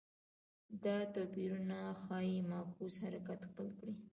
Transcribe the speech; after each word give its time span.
دا 0.83 0.97
توپیرونه 1.13 1.79
ښايي 2.03 2.35
معکوس 2.51 2.93
حرکت 3.03 3.39
خپل 3.49 3.67
کړي 3.79 3.93